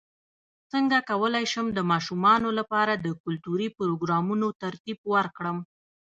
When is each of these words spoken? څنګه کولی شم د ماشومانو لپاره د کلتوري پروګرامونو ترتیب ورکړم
څنګه 0.71 0.97
کولی 1.09 1.45
شم 1.51 1.67
د 1.73 1.79
ماشومانو 1.91 2.49
لپاره 2.59 2.93
د 2.95 3.07
کلتوري 3.23 3.67
پروګرامونو 3.77 4.47
ترتیب 4.61 4.99
ورکړم 5.13 5.57